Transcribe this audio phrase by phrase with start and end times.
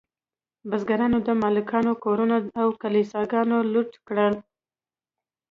[0.69, 4.27] بزګرانو د مالکانو کورونه او کلیساګانې لوټ کړې.